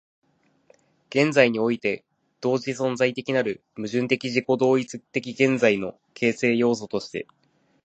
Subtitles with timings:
[1.11, 2.03] 現在において
[2.39, 7.27] 同時存在的なる矛盾的自己同一的現在の形成要素として、